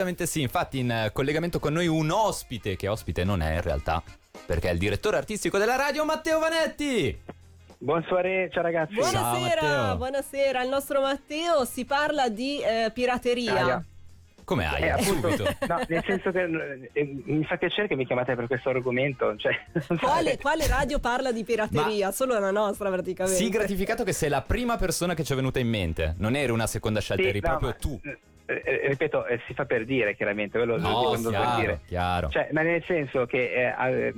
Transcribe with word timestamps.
Assolutamente 0.00 0.26
sì, 0.26 0.40
infatti 0.40 0.78
in 0.78 0.90
eh, 0.90 1.10
collegamento 1.12 1.58
con 1.58 1.74
noi 1.74 1.86
un 1.86 2.10
ospite, 2.10 2.74
che 2.74 2.88
ospite 2.88 3.22
non 3.22 3.42
è 3.42 3.56
in 3.56 3.60
realtà, 3.60 4.02
perché 4.46 4.70
è 4.70 4.72
il 4.72 4.78
direttore 4.78 5.18
artistico 5.18 5.58
della 5.58 5.76
radio 5.76 6.06
Matteo 6.06 6.38
Vanetti. 6.38 7.20
Buon 7.76 8.02
soirée, 8.08 8.48
ciao 8.50 8.62
ragazzi. 8.62 8.94
Buonasera, 8.94 9.62
Matteo. 9.62 9.96
buonasera. 9.96 10.62
Il 10.62 10.70
nostro 10.70 11.02
Matteo 11.02 11.66
si 11.66 11.84
parla 11.84 12.30
di 12.30 12.62
eh, 12.62 12.90
pirateria. 12.94 13.54
Aia. 13.62 13.84
Come 14.42 14.66
hai? 14.66 14.82
Eh, 14.84 14.88
appunto, 14.88 15.28
Subito. 15.32 15.56
no, 15.68 15.80
nel 15.86 16.04
senso 16.06 16.30
che 16.30 16.88
eh, 16.94 17.22
mi 17.26 17.44
fa 17.44 17.58
piacere 17.58 17.86
che 17.86 17.94
mi 17.94 18.06
chiamate 18.06 18.34
per 18.34 18.46
questo 18.46 18.70
argomento. 18.70 19.36
Cioè, 19.36 19.52
Quale, 20.00 20.38
quale 20.38 20.66
radio 20.66 20.98
parla 20.98 21.30
di 21.30 21.44
pirateria? 21.44 22.10
Solo 22.10 22.38
la 22.38 22.50
nostra 22.50 22.90
praticamente. 22.90 23.38
Sii 23.38 23.50
gratificato 23.50 24.02
che 24.02 24.14
sei 24.14 24.30
la 24.30 24.40
prima 24.40 24.78
persona 24.78 25.12
che 25.12 25.24
ci 25.24 25.34
è 25.34 25.36
venuta 25.36 25.58
in 25.58 25.68
mente. 25.68 26.14
Non 26.16 26.36
eri 26.36 26.52
una 26.52 26.66
seconda 26.66 27.00
scelta, 27.00 27.22
Sì, 27.22 27.28
eri 27.28 27.40
no, 27.40 27.48
proprio 27.48 27.68
ma- 27.68 27.74
tu. 27.74 28.00
Eh, 28.50 28.62
eh, 28.64 28.88
ripeto, 28.88 29.26
eh, 29.26 29.40
si 29.46 29.54
fa 29.54 29.64
per 29.64 29.84
dire 29.84 30.14
chiaramente, 30.16 30.58
lo 30.64 30.76
No, 30.78 30.88
dico 30.88 31.10
per 31.22 31.30
chiaro, 31.30 31.60
dire. 31.60 31.80
chiaro. 31.86 32.28
Cioè, 32.28 32.48
ma 32.52 32.62
nel 32.62 32.82
senso 32.86 33.26
che 33.26 33.52
eh, 33.52 34.12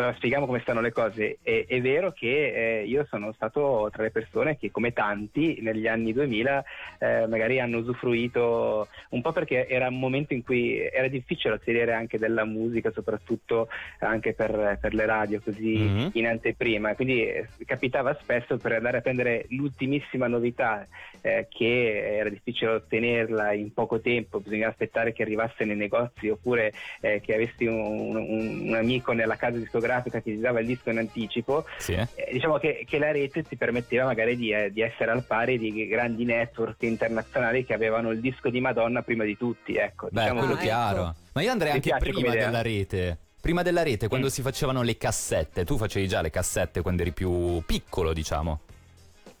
allora 0.00 0.14
spieghiamo 0.16 0.46
come 0.46 0.60
stanno 0.60 0.80
le 0.80 0.92
cose. 0.92 1.38
È, 1.42 1.64
è 1.68 1.80
vero 1.80 2.12
che 2.12 2.80
eh, 2.80 2.84
io 2.86 3.06
sono 3.08 3.32
stato 3.32 3.88
tra 3.92 4.02
le 4.02 4.10
persone 4.10 4.56
che, 4.56 4.70
come 4.70 4.92
tanti 4.92 5.58
negli 5.60 5.86
anni 5.86 6.12
2000, 6.12 6.64
eh, 6.98 7.26
magari 7.26 7.60
hanno 7.60 7.78
usufruito 7.78 8.88
un 9.10 9.20
po' 9.22 9.32
perché 9.32 9.66
era 9.68 9.88
un 9.88 9.98
momento 9.98 10.32
in 10.34 10.42
cui 10.42 10.78
era 10.80 11.08
difficile 11.08 11.54
ottenere 11.54 11.92
anche 11.92 12.18
della 12.18 12.44
musica, 12.44 12.90
soprattutto 12.92 13.68
anche 13.98 14.32
per, 14.32 14.78
per 14.80 14.94
le 14.94 15.06
radio 15.06 15.40
così 15.42 15.58
Mhm. 15.80 16.10
in 16.14 16.26
anteprima. 16.26 16.94
Quindi 16.94 17.26
eh, 17.26 17.46
capitava 17.66 18.14
spesso 18.20 18.56
per 18.58 18.72
andare 18.72 18.98
a 18.98 19.00
prendere 19.00 19.46
l'ultimissima 19.50 20.26
novità 20.26 20.86
eh, 21.20 21.46
che 21.50 22.16
era 22.16 22.28
difficile 22.28 22.70
ottenerla 22.72 23.52
in 23.52 23.72
poco 23.72 24.00
tempo, 24.00 24.40
bisognava 24.40 24.70
aspettare 24.70 25.12
che 25.12 25.22
arrivasse 25.22 25.64
nei 25.64 25.76
negozi 25.76 26.28
oppure 26.28 26.72
eh, 27.00 27.20
che 27.20 27.34
avessi 27.34 27.66
un, 27.66 28.16
un- 28.16 28.68
un 28.68 28.74
amico 28.74 29.12
nella 29.12 29.36
casa 29.36 29.56
discografica 29.58 29.88
che 30.20 30.22
ti 30.22 30.38
dava 30.38 30.60
il 30.60 30.66
disco 30.66 30.90
in 30.90 30.98
anticipo. 30.98 31.64
Sì, 31.78 31.92
eh? 31.92 32.06
Diciamo 32.32 32.58
che, 32.58 32.84
che 32.88 32.98
la 32.98 33.10
rete 33.10 33.42
ti 33.42 33.56
permetteva 33.56 34.04
magari 34.04 34.36
di, 34.36 34.50
eh, 34.52 34.70
di 34.72 34.80
essere 34.80 35.10
al 35.10 35.24
pari 35.24 35.58
di 35.58 35.86
grandi 35.86 36.24
network 36.24 36.82
internazionali 36.82 37.64
che 37.64 37.74
avevano 37.74 38.10
il 38.10 38.20
disco 38.20 38.48
di 38.50 38.60
Madonna 38.60 39.02
prima 39.02 39.24
di 39.24 39.36
tutti. 39.36 39.74
Ecco, 39.74 40.08
Beh, 40.10 40.20
diciamo 40.22 40.38
quello 40.40 40.56
chiaro. 40.56 41.00
ecco. 41.02 41.14
Ma 41.32 41.42
io 41.42 41.50
andrei 41.50 41.72
anche 41.72 41.96
prima 41.98 42.32
della 42.32 42.62
rete. 42.62 43.18
Prima 43.40 43.62
della 43.62 43.82
rete, 43.82 44.06
quando 44.08 44.26
Mm. 44.26 44.30
si 44.30 44.42
facevano 44.42 44.82
le 44.82 44.98
cassette. 44.98 45.64
Tu 45.64 45.78
facevi 45.78 46.06
già 46.06 46.20
le 46.20 46.28
cassette 46.30 46.82
quando 46.82 47.00
eri 47.02 47.12
più 47.12 47.62
piccolo, 47.64 48.12
diciamo. 48.12 48.60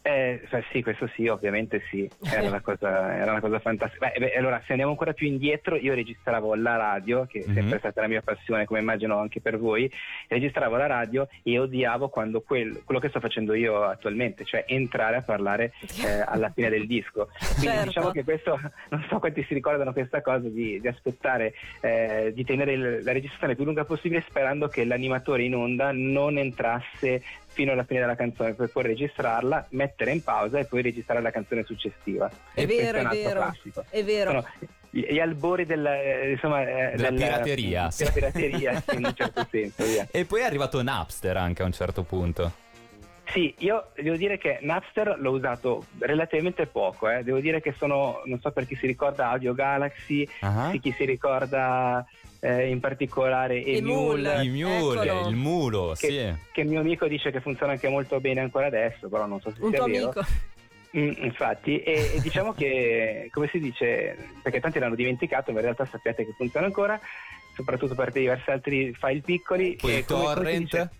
Eh, 0.02 0.40
sì, 0.72 0.82
questo 0.82 1.06
sì, 1.14 1.26
ovviamente 1.28 1.82
sì, 1.90 2.08
era 2.32 2.48
una 2.48 2.60
cosa, 2.62 3.14
era 3.16 3.32
una 3.32 3.40
cosa 3.40 3.58
fantastica. 3.58 4.08
Beh, 4.08 4.18
beh, 4.18 4.34
allora, 4.34 4.58
se 4.64 4.70
andiamo 4.72 4.92
ancora 4.92 5.12
più 5.12 5.26
indietro, 5.26 5.76
io 5.76 5.92
registravo 5.92 6.54
la 6.54 6.76
radio, 6.76 7.26
che 7.26 7.40
è 7.40 7.52
sempre 7.52 7.78
stata 7.78 8.00
la 8.00 8.08
mia 8.08 8.22
passione, 8.22 8.64
come 8.64 8.80
immagino 8.80 9.18
anche 9.18 9.42
per 9.42 9.58
voi, 9.58 9.90
registravo 10.28 10.76
la 10.76 10.86
radio 10.86 11.28
e 11.42 11.58
odiavo 11.58 12.08
quando 12.08 12.40
quel- 12.40 12.82
quello 12.84 12.98
che 12.98 13.10
sto 13.10 13.20
facendo 13.20 13.52
io 13.52 13.82
attualmente, 13.82 14.44
cioè 14.44 14.64
entrare 14.66 15.16
a 15.16 15.22
parlare 15.22 15.72
eh, 16.02 16.22
alla 16.24 16.50
fine 16.50 16.70
del 16.70 16.86
disco. 16.86 17.28
Quindi 17.38 17.66
Certo. 17.66 17.84
diciamo 17.84 18.10
che 18.10 18.24
questo, 18.24 18.58
non 18.88 19.04
so 19.06 19.18
quanti 19.18 19.44
si 19.44 19.52
ricordano 19.52 19.92
questa 19.92 20.22
cosa 20.22 20.48
di, 20.48 20.80
di 20.80 20.88
aspettare, 20.88 21.52
eh, 21.82 22.32
di 22.34 22.44
tenere 22.44 22.72
il- 22.72 23.00
la 23.04 23.12
registrazione 23.12 23.54
più 23.54 23.64
lunga 23.64 23.84
possibile 23.84 24.24
sperando 24.26 24.68
che 24.68 24.84
l'animatore 24.84 25.42
in 25.42 25.54
onda 25.54 25.90
non 25.92 26.38
entrasse 26.38 27.22
fino 27.60 27.72
alla 27.72 27.84
fine 27.84 28.00
della 28.00 28.16
canzone 28.16 28.54
per 28.54 28.70
poi 28.70 28.84
registrarla, 28.84 29.66
mettere 29.70 30.12
in 30.12 30.22
pausa 30.22 30.58
e 30.58 30.64
poi 30.64 30.80
registrare 30.80 31.20
la 31.20 31.30
canzone 31.30 31.62
successiva. 31.64 32.30
È 32.54 32.64
vero, 32.64 32.96
è 32.96 33.00
altro 33.02 33.18
vero. 33.22 33.40
classico. 33.40 33.84
È 33.90 34.02
vero. 34.02 34.30
Sono 34.30 34.46
gli, 34.88 35.18
albori 35.20 35.66
della, 35.66 36.00
eh, 36.00 36.30
insomma, 36.30 36.62
eh, 36.62 36.92
Della 36.96 37.10
del- 37.10 37.18
pirateria, 37.18 37.88
della 37.94 38.10
pirateria 38.12 38.82
in 38.94 39.04
un 39.04 39.12
certo 39.14 39.46
senso. 39.52 39.84
via. 39.84 40.06
E 40.10 40.24
poi 40.24 40.40
è 40.40 40.44
arrivato 40.44 40.82
Napster 40.82 41.36
anche 41.36 41.60
a 41.62 41.66
un 41.66 41.72
certo 41.72 42.02
punto. 42.02 42.50
Sì, 43.26 43.54
io 43.58 43.90
devo 43.94 44.16
dire 44.16 44.38
che 44.38 44.58
Napster 44.62 45.16
l'ho 45.18 45.32
usato 45.32 45.84
relativamente 45.98 46.66
poco, 46.66 47.10
eh. 47.10 47.22
devo 47.22 47.40
dire 47.40 47.60
che 47.60 47.74
sono, 47.76 48.22
non 48.24 48.40
so 48.40 48.50
per 48.52 48.66
chi 48.66 48.74
si 48.74 48.86
ricorda 48.86 49.28
Audio 49.28 49.52
Galaxy, 49.52 50.26
sì, 50.70 50.80
chi 50.80 50.92
si 50.96 51.04
ricorda 51.04 52.04
eh, 52.40 52.68
in 52.68 52.80
particolare 52.80 53.64
Emul. 53.64 54.24
Emule, 54.26 54.42
Il 54.42 54.50
mule, 54.50 54.76
Eccolo. 55.04 55.28
il 55.28 55.36
mulo, 55.36 55.94
che, 55.96 56.06
sì. 56.08 56.46
che 56.52 56.60
il 56.62 56.68
mio 56.68 56.80
amico 56.80 57.06
dice 57.06 57.30
che 57.30 57.40
funziona 57.40 57.72
anche 57.72 57.88
molto 57.88 58.18
bene 58.20 58.40
ancora 58.40 58.66
adesso, 58.66 59.08
però 59.08 59.26
non 59.26 59.40
so 59.40 59.50
se 59.50 59.62
Un 59.62 59.70
sia 59.70 59.78
tuo 59.78 59.86
vero. 59.88 60.04
amico. 60.10 60.26
Mm, 60.96 61.12
infatti, 61.24 61.80
e, 61.82 62.14
e 62.16 62.20
diciamo 62.20 62.52
che, 62.52 63.28
come 63.32 63.48
si 63.48 63.60
dice, 63.60 64.16
perché 64.42 64.58
tanti 64.60 64.78
l'hanno 64.78 64.96
dimenticato, 64.96 65.52
ma 65.52 65.58
in 65.58 65.64
realtà 65.66 65.84
sappiate 65.84 66.24
che 66.24 66.34
funziona 66.36 66.66
ancora, 66.66 66.98
soprattutto 67.54 67.94
per 67.94 68.10
diversi 68.10 68.50
altri 68.50 68.92
file 68.94 69.20
piccoli. 69.20 69.76
Poi 69.76 69.92
e 69.92 69.96
il 69.98 70.04
come- 70.04 70.22
come 70.22 70.34
torrent. 70.34 70.90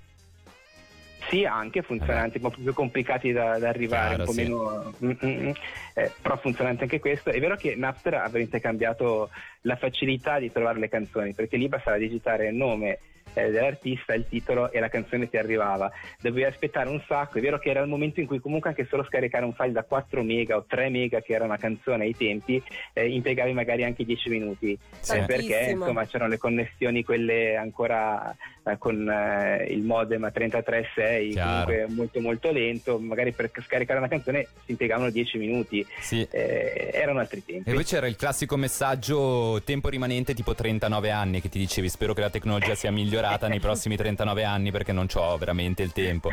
Sì, 1.31 1.45
anche 1.45 1.83
funzionanti, 1.83 2.39
un 2.39 2.51
po' 2.51 2.57
più 2.61 2.75
complicati 2.75 3.31
da, 3.31 3.57
da 3.59 3.69
arrivare, 3.69 4.17
Chiaro, 4.17 4.21
un 4.23 4.27
po' 4.27 4.33
sì. 4.33 4.43
meno. 4.43 4.95
mm, 5.05 5.11
mm, 5.25 5.47
mm, 5.47 5.51
eh, 5.95 6.13
però 6.21 6.37
funzionante 6.37 6.83
anche 6.83 6.99
questo. 6.99 7.31
È 7.31 7.39
vero 7.39 7.55
che 7.55 7.77
Napster 7.77 8.15
ha 8.15 8.27
veramente 8.27 8.59
cambiato 8.59 9.31
la 9.63 9.77
facilità 9.77 10.41
di 10.41 10.51
trovare 10.51 10.81
le 10.81 10.89
canzoni, 10.89 11.33
perché 11.33 11.57
lì 11.57 11.69
bastava 11.69 11.99
digitare 11.99 12.49
il 12.49 12.57
nome 12.57 12.99
eh, 13.35 13.51
dell'artista, 13.51 14.15
il 14.15 14.27
titolo 14.29 14.71
e 14.71 14.81
la 14.81 14.89
canzone 14.89 15.29
ti 15.29 15.37
arrivava. 15.37 15.91
Dovevi 16.21 16.45
aspettare 16.45 16.89
un 16.89 17.03
sacco. 17.07 17.39
È 17.39 17.41
vero 17.41 17.59
che 17.59 17.71
era 17.71 17.81
il 17.81 17.89
momento 17.89 18.21
in 18.21 18.27
cui 18.27 18.41
comunque 18.41 18.71
anche 18.71 18.87
solo 18.89 19.05
scaricare 19.05 19.45
un 19.45 19.53
file 19.55 19.73
da 19.73 19.83
4 19.85 20.23
mega 20.23 20.57
o 20.57 20.65
3 20.67 20.89
mega, 20.89 21.21
che 21.21 21.35
era 21.35 21.45
una 21.45 21.57
canzone 21.57 22.05
ai 22.05 22.17
tempi, 22.17 22.63
eh, 22.93 23.09
impiegavi 23.09 23.53
magari 23.53 23.85
anche 23.85 24.05
10 24.05 24.29
minuti. 24.31 24.79
Sì. 25.01 25.17
Eh, 25.17 25.25
perché 25.25 25.71
insomma 25.71 26.07
c'erano 26.07 26.31
le 26.31 26.39
connessioni 26.39 27.03
quelle 27.05 27.57
ancora 27.57 28.35
eh, 28.65 28.77
con 28.79 29.09
eh, 29.09 29.65
il 29.71 29.83
modem 29.83 30.25
a 30.25 30.29
33.6 30.35 31.31
Chiaro. 31.31 31.65
comunque 31.65 31.87
molto 31.95 32.21
molto 32.21 32.53
lento 32.53 32.99
magari 32.99 33.33
per 33.33 33.51
scaricare 33.65 33.99
una 33.99 34.09
canzone 34.09 34.47
si 34.65 34.73
impiegavano 34.73 35.11
10 35.11 35.39
minuti 35.39 35.87
Sì. 36.01 36.27
eh, 36.31 36.91
erano 36.93 37.21
altri 37.21 37.43
tempi 37.45 37.71
E 37.71 37.73
poi 37.75 37.85
c'era 37.85 38.07
il 38.07 38.17
classico 38.17 38.57
messaggio 38.57 39.61
tempo 39.65 39.89
rimanente 39.89 40.35
tipo 40.35 40.55
39 40.55 41.11
anni 41.11 41.41
che 41.41 41.49
ti 41.49 41.59
dicevi 41.59 41.89
spero 41.89 42.13
che 42.15 42.21
la 42.21 42.31
tecnologia 42.31 42.75
sia 42.75 42.91
migliorata 43.21 43.49
nei 43.49 43.61
prossimi 43.61 43.97
39 43.97 44.45
anni 44.45 44.71
perché 44.71 44.93
non 44.93 45.07
ho 45.13 45.37
veramente 45.37 45.83
il 45.83 45.93
tempo. 45.93 46.31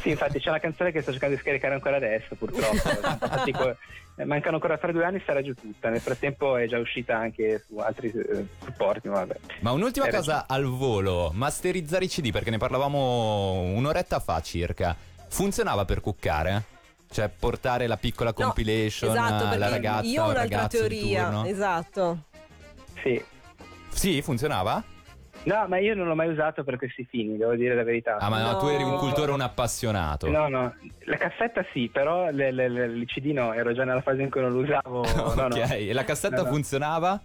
sì 0.00 0.10
infatti 0.10 0.38
c'è 0.38 0.48
una 0.50 0.58
canzone 0.60 0.92
che 0.92 1.02
sto 1.02 1.10
cercando 1.10 1.34
di 1.34 1.40
scaricare 1.40 1.74
ancora 1.74 1.96
adesso 1.96 2.34
purtroppo 2.36 2.76
Sono 3.00 3.16
passati 3.18 3.52
co- 3.52 3.76
eh, 4.16 4.24
mancano 4.24 4.56
ancora 4.56 4.76
fra 4.76 4.92
due 4.92 5.04
anni 5.04 5.22
sarà 5.24 5.42
giù 5.42 5.54
tutta 5.54 5.88
nel 5.88 6.00
frattempo 6.00 6.56
è 6.56 6.66
già 6.66 6.78
uscita 6.78 7.16
anche 7.16 7.64
su 7.66 7.76
altri 7.78 8.10
eh, 8.10 8.46
supporti 8.62 9.08
ma 9.08 9.14
vabbè 9.24 9.36
Ma 9.60 9.72
un'ultima 9.72 10.06
Era- 10.06 10.16
cosa 10.18 10.44
al 10.46 10.64
volo, 10.64 11.30
masterizzare 11.34 12.04
i 12.04 12.08
CD 12.08 12.30
perché 12.30 12.50
ne 12.50 12.58
parlavamo 12.58 13.60
un'oretta 13.74 14.20
fa 14.20 14.40
circa. 14.40 14.96
Funzionava 15.28 15.84
per 15.84 16.00
cuccare? 16.00 16.64
Cioè 17.10 17.28
portare 17.28 17.86
la 17.88 17.96
piccola 17.96 18.32
No, 18.36 18.44
compilation 18.44 19.10
esatto, 19.10 19.46
alla 19.46 19.68
ragazza 19.68 20.06
io 20.06 20.22
ho 20.22 20.26
o 20.26 20.28
al 20.28 20.34
un'altra 20.36 20.56
ragazzo 20.58 20.86
di 20.86 20.98
teoria. 20.98 21.24
turno? 21.24 21.44
Esatto. 21.46 22.18
sì 23.02 23.24
Sì, 23.90 24.22
funzionava? 24.22 24.82
No 25.44 25.64
ma 25.68 25.78
io 25.78 25.94
non 25.94 26.06
l'ho 26.06 26.14
mai 26.14 26.28
usato 26.28 26.64
per 26.64 26.76
questi 26.76 27.04
fini 27.08 27.36
devo 27.36 27.54
dire 27.54 27.74
la 27.74 27.82
verità 27.84 28.16
Ah, 28.18 28.28
ma 28.28 28.42
no, 28.42 28.52
No. 28.52 28.58
tu 28.58 28.66
eri 28.66 28.82
un 28.82 28.96
cultore, 28.98 29.32
un 29.32 29.40
appassionato. 29.40 30.28
No, 30.30 30.48
no, 30.48 30.74
la 31.04 31.16
cassetta 31.16 31.64
sì, 31.72 31.88
però 31.92 32.30
le- 32.30 32.50
le- 32.52 32.68
le- 32.68 32.84
il 32.86 33.06
CD 33.06 33.26
no, 33.32 33.52
ero 33.52 33.72
già 33.72 33.84
nella 33.84 34.00
fase 34.02 34.22
in 34.22 34.30
cui 34.30 34.40
non 34.40 34.52
lo 34.52 34.60
usavo. 34.60 35.02
no, 35.36 35.48
no. 35.48 35.54
ok, 35.56 35.70
e 35.70 35.92
la 35.92 36.04
cassetta 36.04 36.36
No, 36.36 36.42
no. 36.42 36.48
funzionava? 36.48 37.20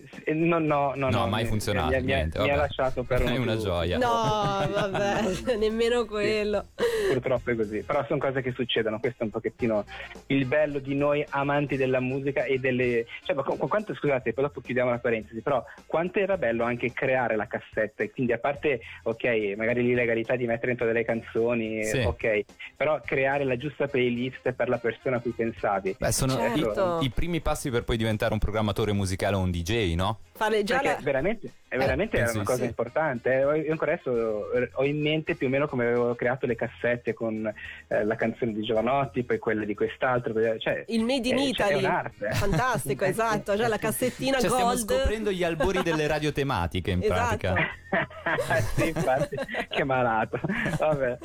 S- 0.00 0.22
No, 0.32 0.58
no, 0.58 0.92
no. 0.94 1.08
No, 1.08 1.18
no, 1.20 1.26
mai 1.26 1.42
mi- 1.42 1.48
funzionato, 1.48 1.90
Mi, 1.90 2.00
mi- 2.00 2.04
niente, 2.06 2.38
mi 2.40 2.50
ha 2.50 2.56
lasciato 2.56 3.02
per 3.02 3.20
È 3.22 3.36
una 3.36 3.52
più- 3.54 3.62
gioia. 3.62 3.98
No, 3.98 4.68
vabbè, 4.72 5.56
nemmeno 5.58 6.04
quello. 6.04 6.66
Purtroppo 7.12 7.50
è 7.50 7.56
così, 7.56 7.80
però 7.82 8.04
sono 8.06 8.18
cose 8.18 8.42
che 8.42 8.52
succedono, 8.52 9.00
questo 9.00 9.22
è 9.22 9.24
un 9.24 9.30
pochettino 9.30 9.84
il 10.26 10.44
bello 10.44 10.78
di 10.78 10.94
noi 10.94 11.24
amanti 11.30 11.76
della 11.76 12.00
musica 12.00 12.44
e 12.44 12.58
delle... 12.58 13.06
Cioè, 13.24 13.34
ma 13.34 13.42
qu- 13.42 13.56
quanto, 13.68 13.94
scusate, 13.94 14.32
poi 14.32 14.44
dopo 14.44 14.60
chiudiamo 14.60 14.90
la 14.90 14.98
parentesi, 14.98 15.40
però 15.40 15.64
quanto 15.86 16.18
era 16.18 16.36
bello 16.36 16.64
anche 16.64 16.92
creare 16.92 17.34
la 17.36 17.46
cassetta 17.46 18.02
e 18.02 18.10
quindi 18.10 18.32
a 18.32 18.38
parte, 18.38 18.80
ok, 19.04 19.54
magari 19.56 19.82
l'illegalità 19.82 20.36
di 20.36 20.46
mettere 20.46 20.68
dentro 20.68 20.86
delle 20.86 21.04
canzoni, 21.04 21.82
Sì. 21.84 21.98
ok, 22.00 22.44
però 22.76 23.00
creare 23.04 23.44
la 23.44 23.56
giusta 23.56 23.86
playlist 23.88 24.52
per 24.52 24.68
la 24.68 24.78
persona 24.78 25.16
a 25.16 25.20
cui 25.20 25.32
pensavi. 25.32 25.96
Beh, 25.98 26.12
sono 26.12 26.34
Certo. 26.34 26.98
i, 27.00 27.06
i 27.06 27.10
primi 27.10 27.40
passi 27.40 27.70
per 27.70 27.84
poi 27.84 27.96
diventare 27.96 28.32
un 28.32 28.38
programmatore 28.38 28.92
musicale 28.92 29.34
o 29.36 29.40
un 29.40 29.50
DJ, 29.50 29.87
no? 29.94 30.18
Fare 30.38 30.62
già 30.62 30.78
Perché 30.78 30.96
la... 30.98 31.02
veramente, 31.02 31.52
è 31.66 31.76
veramente 31.76 32.14
Eh, 32.16 32.20
era 32.20 32.26
penso 32.26 32.38
una 32.40 32.46
cosa 32.48 32.62
sì. 32.62 32.68
importante. 32.68 33.32
eh. 33.40 33.58
Io 33.60 33.72
ancora 33.72 33.92
adesso 33.92 34.52
eh, 34.52 34.70
ho 34.72 34.84
in 34.84 35.00
mente 35.00 35.34
più 35.34 35.48
o 35.48 35.50
meno 35.50 35.66
come 35.66 35.84
avevo 35.86 36.14
creato 36.14 36.46
le 36.46 36.54
cassette 36.54 37.12
con 37.12 37.52
eh, 37.88 38.04
la 38.04 38.14
canzone 38.14 38.52
di 38.52 38.62
Giovanotti, 38.62 39.24
poi 39.24 39.38
quelle 39.40 39.66
di 39.66 39.74
quest'altro. 39.74 40.32
Cioè, 40.58 40.84
Il 40.88 41.02
Made 41.02 41.26
in 41.28 41.34
eh, 41.34 41.38
cioè, 41.38 41.48
Italy. 41.48 41.72
è 41.72 41.76
un'arte. 41.78 42.26
eh. 42.28 42.34
Fantastico, 42.34 43.04
esatto. 43.06 43.56
Già 43.56 43.66
la 43.66 43.78
cassettina 43.78 44.38
Cioè, 44.38 44.48
stiamo 44.48 44.70
gold. 44.72 44.78
scoprendo 44.78 45.32
gli 45.32 45.42
albori 45.42 45.82
delle 45.82 46.06
radio 46.08 46.30
tematiche 46.32 46.92
in 46.92 47.02
Esatto. 47.02 47.36
pratica. 47.36 47.54
sì, 48.76 48.86
infatti, 48.88 49.36
che 49.68 49.82
malato. 49.84 50.38
Vabbè. 50.78 51.18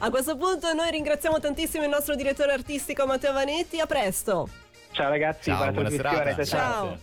A 0.00 0.10
questo 0.10 0.36
punto 0.36 0.72
noi 0.72 0.90
ringraziamo 0.90 1.38
tantissimo 1.38 1.84
il 1.84 1.90
nostro 1.90 2.16
direttore 2.16 2.50
artistico 2.52 3.06
Matteo 3.06 3.32
Vanetti. 3.32 3.78
A 3.78 3.86
presto. 3.86 4.48
Ciao 4.90 5.08
ragazzi, 5.08 5.50
Ciao, 5.50 5.70
buona 5.70 5.90
serata. 5.90 6.34
ciao. 6.44 6.44
Ciao. 6.44 6.98